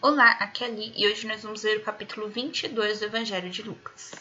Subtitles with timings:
[0.00, 3.50] Olá, aqui é a Li e hoje nós vamos ler o capítulo 22 do Evangelho
[3.50, 4.12] de Lucas.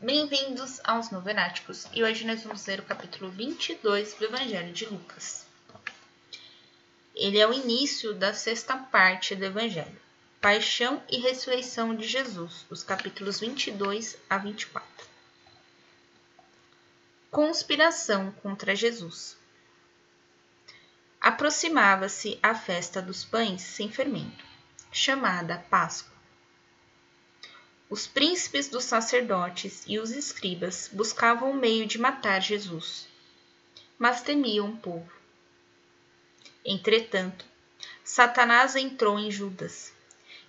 [0.00, 5.44] Bem-vindos aos Novenáticos e hoje nós vamos ler o capítulo 22 do Evangelho de Lucas.
[7.12, 10.00] Ele é o início da sexta parte do Evangelho,
[10.40, 14.86] Paixão e Ressurreição de Jesus, os capítulos 22 a 24.
[17.32, 19.36] Conspiração contra Jesus.
[21.26, 24.44] Aproximava-se a festa dos pães sem fermento,
[24.92, 26.14] chamada Páscoa.
[27.90, 33.08] Os príncipes dos sacerdotes e os escribas buscavam um meio de matar Jesus,
[33.98, 35.10] mas temiam o povo.
[36.64, 37.44] Entretanto,
[38.04, 39.92] Satanás entrou em Judas,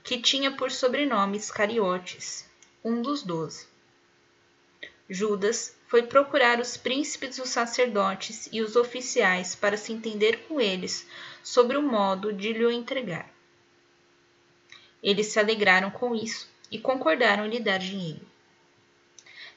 [0.03, 2.47] que tinha por sobrenome Iscariotes,
[2.83, 3.65] um dos doze.
[5.09, 11.07] Judas foi procurar os príncipes dos sacerdotes e os oficiais para se entender com eles
[11.41, 13.29] sobre o modo de lhe entregar.
[15.01, 18.27] Eles se alegraram com isso e concordaram em lhe dar dinheiro.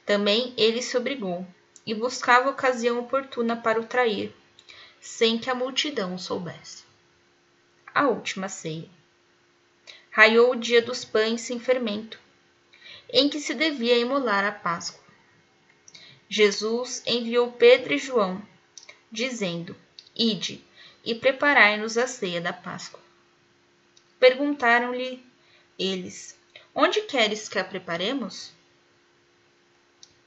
[0.06, 1.46] Também ele se obrigou
[1.84, 4.32] e buscava ocasião oportuna para o trair,
[5.00, 6.84] sem que a multidão o soubesse.
[7.92, 8.88] A última ceia.
[10.10, 12.20] Raiou o dia dos pães sem fermento,
[13.12, 15.09] em que se devia imolar a Páscoa.
[16.32, 18.40] Jesus enviou Pedro e João,
[19.10, 19.74] dizendo:
[20.14, 20.64] Ide
[21.04, 23.00] e preparai-nos a ceia da Páscoa.
[24.20, 25.26] Perguntaram-lhe
[25.76, 26.38] eles:
[26.72, 28.52] Onde queres que a preparemos?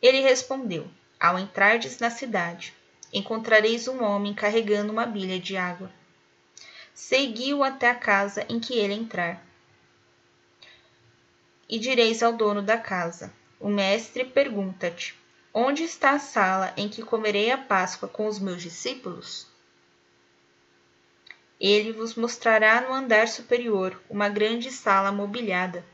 [0.02, 2.73] Ele respondeu: Ao entrardes na cidade,
[3.14, 5.90] encontrareis um homem carregando uma bilha de água.
[6.94, 9.42] Segui-o até a casa em que ele entrar.
[11.70, 15.23] E direis ao dono da casa: O mestre pergunta-te:
[15.56, 19.46] Onde está a sala em que comerei a Páscoa com os meus discípulos?
[21.60, 25.86] Ele vos mostrará no andar superior uma grande sala mobiliada,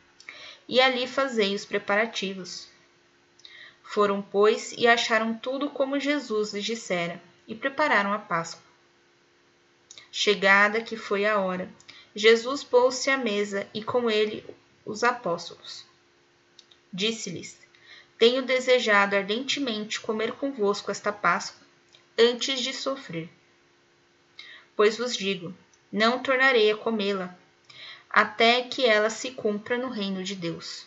[0.65, 2.69] e ali fazei os preparativos.
[3.83, 8.63] Foram, pois, e acharam tudo como Jesus lhes dissera, e prepararam a Páscoa.
[10.09, 11.69] Chegada que foi a hora,
[12.15, 14.45] Jesus pôs-se à mesa e com ele
[14.85, 15.85] os apóstolos.
[16.93, 17.59] Disse-lhes:
[18.19, 21.65] tenho desejado ardentemente comer convosco esta Páscoa
[22.17, 23.29] antes de sofrer.
[24.75, 25.55] Pois vos digo:
[25.91, 27.33] não tornarei a comê-la
[28.09, 30.85] até que ela se cumpra no reino de Deus.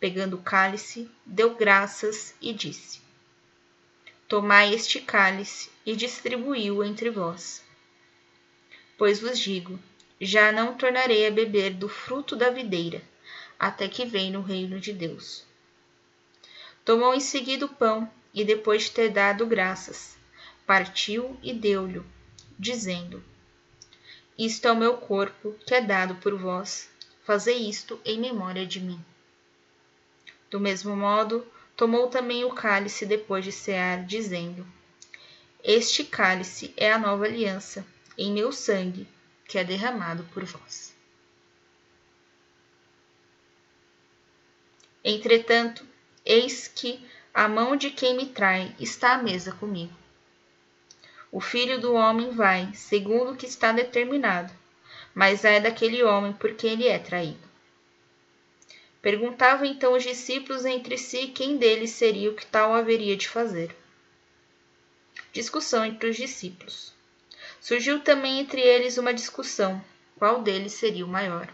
[0.00, 3.02] Pegando o cálice, deu graças e disse:
[4.26, 7.62] Tomai este cálice e distribuí-o entre vós.
[8.96, 9.78] Pois vos digo:
[10.18, 13.02] já não tornarei a beber do fruto da videira,
[13.58, 15.45] até que venha o reino de Deus.
[16.86, 20.16] Tomou em seguida o pão e, depois de ter dado graças,
[20.64, 22.00] partiu e deu-lhe,
[22.56, 23.24] dizendo:
[24.38, 26.88] Isto é o meu corpo, que é dado por vós.
[27.24, 29.04] Fazei isto em memória de mim.
[30.48, 31.44] Do mesmo modo,
[31.76, 34.64] tomou também o cálice depois de cear, dizendo:
[35.64, 37.84] Este cálice é a nova aliança,
[38.16, 39.08] em meu sangue,
[39.44, 40.94] que é derramado por vós.
[45.02, 45.84] Entretanto,
[46.26, 47.00] Eis que
[47.32, 49.94] a mão de quem me trai está à mesa comigo.
[51.30, 54.52] O filho do homem vai, segundo o que está determinado,
[55.14, 57.46] mas é daquele homem porque ele é traído.
[59.00, 63.76] Perguntavam então os discípulos entre si quem deles seria o que tal haveria de fazer.
[65.32, 66.92] Discussão entre os discípulos.
[67.60, 69.80] Surgiu também entre eles uma discussão:
[70.16, 71.48] qual deles seria o maior?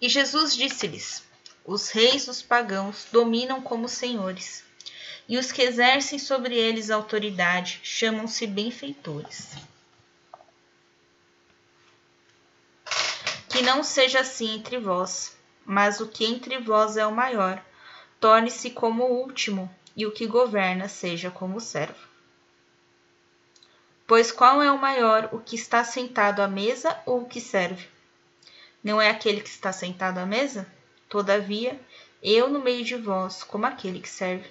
[0.00, 1.23] E Jesus disse-lhes:
[1.64, 4.62] os reis dos pagãos dominam como senhores,
[5.26, 9.56] e os que exercem sobre eles autoridade chamam-se benfeitores.
[13.48, 17.64] Que não seja assim entre vós, mas o que entre vós é o maior,
[18.20, 22.08] torne-se como o último, e o que governa seja como o servo.
[24.06, 27.88] Pois qual é o maior, o que está sentado à mesa ou o que serve?
[28.82, 30.66] Não é aquele que está sentado à mesa?
[31.14, 31.80] Todavia,
[32.20, 34.50] eu no meio de vós, como aquele que serve.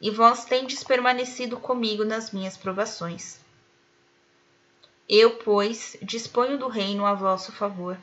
[0.00, 3.38] E vós tendes permanecido comigo nas minhas provações.
[5.08, 7.96] Eu, pois, disponho do reino a vosso favor,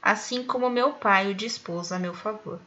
[0.00, 2.58] assim como meu Pai o dispôs a meu favor,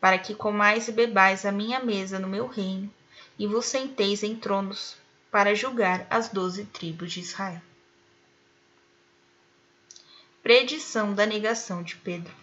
[0.00, 2.92] para que comais e bebais a minha mesa no meu reino,
[3.38, 4.96] e vos senteis em tronos,
[5.30, 7.62] para julgar as doze tribos de Israel.
[10.42, 12.34] Predição da negação de Pedro.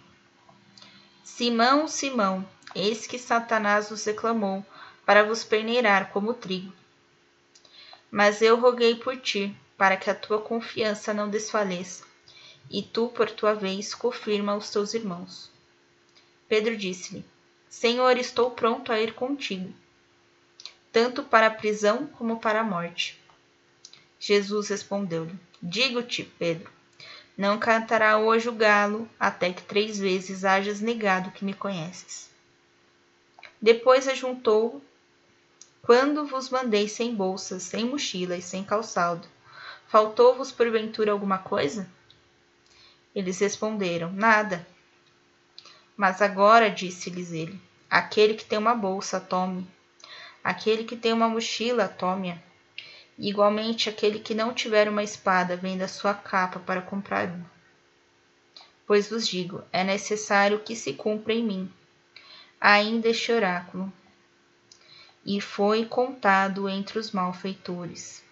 [1.23, 4.63] Simão, Simão, eis que Satanás vos reclamou
[5.03, 6.71] para vos peneirar como trigo.
[8.11, 12.05] Mas eu roguei por ti, para que a tua confiança não desfaleça,
[12.69, 15.49] e tu, por tua vez, confirma os teus irmãos.
[16.47, 17.25] Pedro disse-lhe:
[17.67, 19.73] Senhor, estou pronto a ir contigo,
[20.91, 23.19] tanto para a prisão como para a morte.
[24.19, 25.33] Jesus respondeu-lhe:
[25.63, 26.76] Digo-te, Pedro,
[27.37, 32.29] não cantará hoje o galo até que três vezes hajas negado que me conheces.
[33.61, 34.81] Depois ajuntou
[35.83, 39.25] quando vos mandei sem bolsas, sem mochila e sem calçado,
[39.87, 41.87] faltou-vos porventura alguma coisa?
[43.15, 44.67] Eles responderam: Nada.
[45.95, 49.65] Mas agora, disse-lhes ele, aquele que tem uma bolsa, tome.
[50.43, 52.46] Aquele que tem uma mochila, tome-a.
[53.17, 57.49] Igualmente, aquele que não tiver uma espada, venda sua capa para comprar uma.
[58.85, 61.73] Pois vos digo: é necessário que se cumpra em mim
[62.61, 63.91] ainda este oráculo.
[65.25, 68.23] E foi contado entre os malfeitores.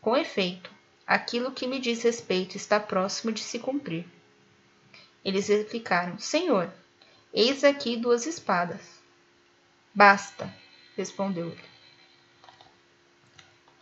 [0.00, 0.70] Com efeito,
[1.06, 4.06] aquilo que me diz respeito está próximo de se cumprir.
[5.22, 6.72] Eles replicaram: Senhor,
[7.32, 8.98] eis aqui duas espadas.
[9.94, 10.52] Basta,
[10.96, 11.77] respondeu ele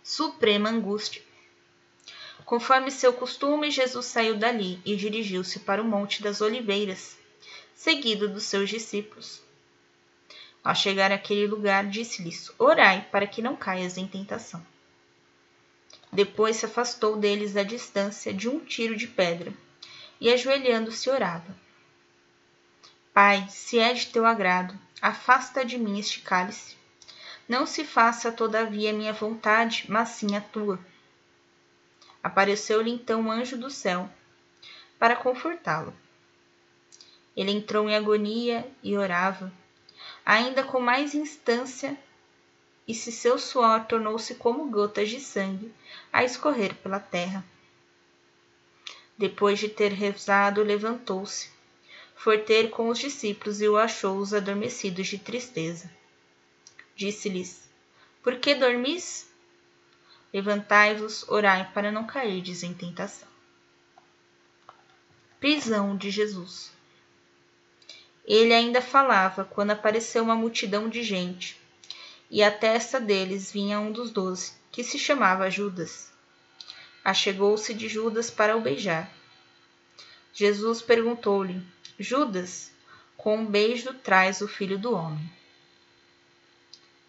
[0.06, 1.20] suprema angústia.
[2.44, 7.18] Conforme seu costume, Jesus saiu dali e dirigiu-se para o Monte das Oliveiras,
[7.74, 9.42] seguido dos seus discípulos.
[10.62, 14.64] Ao chegar àquele lugar, disse-lhes: Orai para que não caias em tentação.
[16.12, 19.52] Depois se afastou deles à distância de um tiro de pedra
[20.20, 21.52] e, ajoelhando-se, orava:
[23.12, 26.75] Pai, se é de teu agrado, afasta de mim este cálice.
[27.48, 30.80] Não se faça, todavia, minha vontade, mas sim a tua.
[32.20, 34.10] Apareceu-lhe então um anjo do céu
[34.98, 35.94] para confortá-lo.
[37.36, 39.52] Ele entrou em agonia e orava,
[40.24, 41.96] ainda com mais instância,
[42.88, 45.72] e se seu suor tornou-se como gotas de sangue
[46.12, 47.44] a escorrer pela terra.
[49.16, 51.50] Depois de ter rezado, levantou-se,
[52.16, 55.88] foi ter com os discípulos e o achou-os adormecidos de tristeza
[56.96, 57.68] disse-lhes:
[58.22, 59.30] Por que dormis?
[60.32, 63.28] Levantai-vos, orai para não cairdes em tentação.
[65.38, 66.72] Prisão de Jesus.
[68.24, 71.60] Ele ainda falava quando apareceu uma multidão de gente,
[72.28, 76.12] e à testa deles vinha um dos doze, que se chamava Judas.
[77.04, 79.08] Achegou-se de Judas para o beijar.
[80.32, 81.62] Jesus perguntou-lhe:
[81.98, 82.72] Judas,
[83.16, 85.35] com um beijo traz o filho do homem.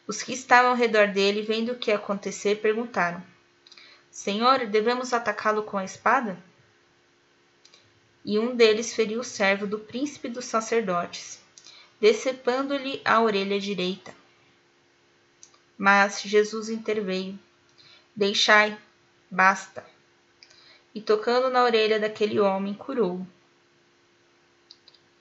[0.08, 3.22] Os que estavam ao redor dele, vendo o que acontecer, perguntaram:
[4.10, 6.42] Senhor, devemos atacá-lo com a espada?
[8.24, 11.42] E um deles feriu o servo do príncipe dos sacerdotes,
[12.00, 14.16] decepando-lhe a orelha direita.
[15.78, 17.38] Mas Jesus interveio:
[18.16, 18.78] Deixai,
[19.30, 19.86] basta.
[20.96, 23.28] E tocando na orelha daquele homem, curou-o.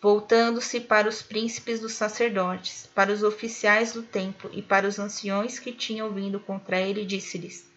[0.08, 5.58] Voltando-se para os príncipes dos sacerdotes, para os oficiais do templo e para os anciões
[5.58, 7.68] que tinham vindo contra ele, disse-lhes: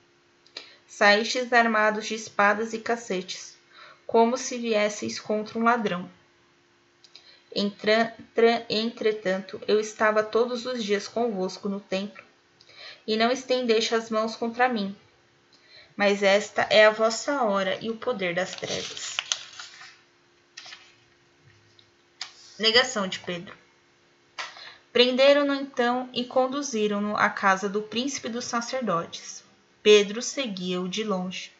[0.87, 3.57] Saístes armados de espadas e cacetes,
[4.05, 6.07] como se viesseis contra um ladrão.
[8.69, 12.23] Entretanto, eu estava todos os dias convosco no templo,
[13.07, 14.95] e não estendeste as mãos contra mim.
[15.97, 19.17] Mas esta é a vossa hora e o poder das trevas.
[22.59, 23.55] Negação de Pedro.
[24.91, 29.45] Prenderam-no então e conduziram-no à casa do príncipe dos sacerdotes.
[29.81, 31.53] Pedro seguia-o de longe.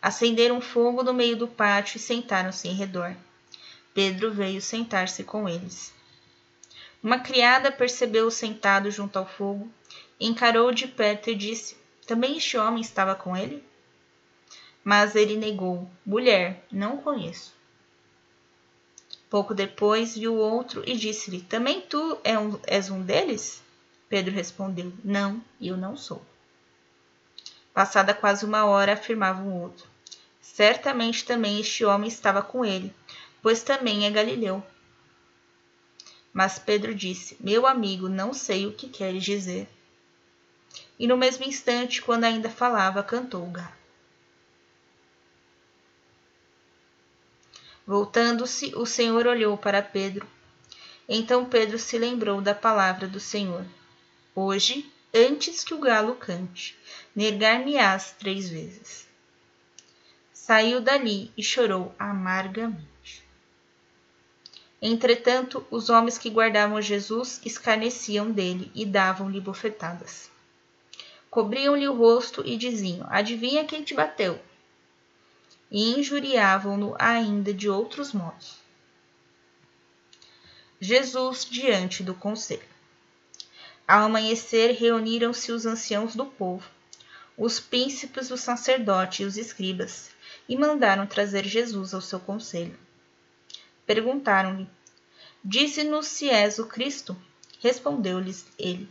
[0.00, 3.16] Acenderam fogo no meio do pátio e sentaram-se em redor.
[3.92, 5.92] Pedro veio sentar-se com eles.
[7.02, 9.68] Uma criada percebeu-o sentado junto ao fogo,
[10.20, 13.60] encarou-o de perto e disse: Também este homem estava com ele?
[14.84, 17.58] Mas ele negou: Mulher, não o conheço.
[19.30, 22.32] Pouco depois viu outro e disse-lhe: Também tu é
[22.66, 23.62] és um deles?
[24.08, 26.20] Pedro respondeu: Não, eu não sou.
[27.72, 29.86] Passada quase uma hora, afirmava um outro:
[30.42, 32.92] Certamente também este homem estava com ele,
[33.40, 34.60] pois também é galileu.
[36.32, 39.68] Mas Pedro disse: Meu amigo, não sei o que queres dizer.
[40.98, 43.79] E no mesmo instante, quando ainda falava, cantou o gato.
[47.90, 50.24] Voltando-se, o Senhor olhou para Pedro.
[51.08, 53.66] Então Pedro se lembrou da palavra do Senhor.
[54.32, 56.78] Hoje, antes que o galo cante,
[57.16, 59.08] negar-me-ás três vezes.
[60.32, 63.24] Saiu dali e chorou amargamente.
[64.80, 70.30] Entretanto, os homens que guardavam Jesus escarneciam dele e davam-lhe bofetadas.
[71.28, 74.38] Cobriam-lhe o rosto e diziam: Adivinha quem te bateu?
[75.70, 78.58] E injuriavam-no ainda de outros modos.
[80.80, 82.68] Jesus diante do conselho.
[83.86, 86.68] Ao amanhecer, reuniram-se os anciãos do povo,
[87.36, 90.10] os príncipes, os sacerdotes e os escribas,
[90.48, 92.78] e mandaram trazer Jesus ao seu conselho.
[93.84, 94.68] Perguntaram-lhe:
[95.44, 97.16] Dize-nos se és o Cristo?
[97.60, 98.88] Respondeu-lhes ele: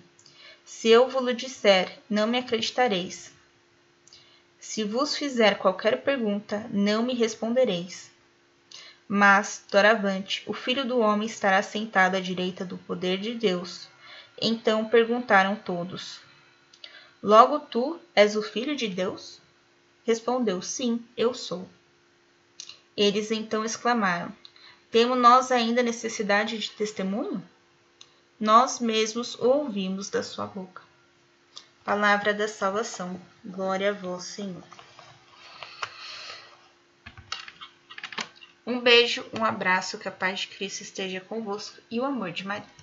[0.66, 3.32] Se eu vos disser, não me acreditareis.
[4.80, 8.10] Se vos fizer qualquer pergunta, não me respondereis.
[9.10, 13.90] Mas, doravante, o Filho do Homem estará sentado à direita do poder de Deus.
[14.42, 16.22] Então perguntaram todos:
[17.22, 19.42] Logo tu és o Filho de Deus?
[20.06, 21.68] Respondeu: Sim, eu sou.
[22.96, 24.32] Eles então exclamaram:
[24.90, 27.44] Temos nós ainda necessidade de testemunho?
[28.40, 30.89] Nós mesmos o ouvimos da sua boca.
[31.90, 33.20] Palavra da salvação.
[33.44, 34.62] Glória a vós, Senhor.
[38.64, 42.46] Um beijo, um abraço, que a paz de Cristo esteja convosco e o amor de
[42.46, 42.79] Maria.